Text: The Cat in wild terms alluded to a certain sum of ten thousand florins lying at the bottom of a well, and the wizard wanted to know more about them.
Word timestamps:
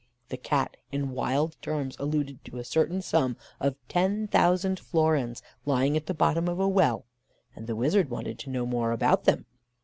The 0.29 0.37
Cat 0.37 0.77
in 0.91 1.11
wild 1.11 1.57
terms 1.61 1.95
alluded 1.99 2.43
to 2.45 2.57
a 2.57 2.63
certain 2.63 3.03
sum 3.03 3.37
of 3.59 3.75
ten 3.87 4.25
thousand 4.27 4.79
florins 4.79 5.43
lying 5.63 5.95
at 5.95 6.07
the 6.07 6.15
bottom 6.15 6.47
of 6.47 6.59
a 6.59 6.67
well, 6.67 7.05
and 7.55 7.67
the 7.67 7.75
wizard 7.75 8.09
wanted 8.09 8.39
to 8.39 8.49
know 8.49 8.65
more 8.65 8.93
about 8.93 9.25
them. 9.25 9.45